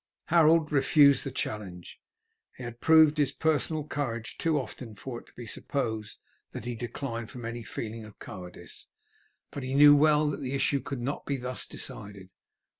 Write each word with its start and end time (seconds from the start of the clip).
Harold 0.33 0.71
refused 0.71 1.23
the 1.23 1.29
challenge. 1.29 2.01
He 2.57 2.63
had 2.63 2.81
proved 2.81 3.19
his 3.19 3.31
personal 3.31 3.83
courage 3.83 4.39
too 4.39 4.59
often 4.59 4.95
for 4.95 5.19
it 5.19 5.27
to 5.27 5.33
be 5.33 5.45
supposed 5.45 6.21
that 6.53 6.65
he 6.65 6.73
declined 6.73 7.29
from 7.29 7.45
any 7.45 7.61
feeling 7.61 8.03
of 8.03 8.17
cowardice, 8.17 8.87
but 9.51 9.61
he 9.61 9.75
knew 9.75 9.95
well 9.95 10.27
that 10.31 10.39
the 10.39 10.55
issue 10.55 10.79
could 10.79 11.01
not 11.01 11.27
be 11.27 11.37
thus 11.37 11.67
decided. 11.67 12.31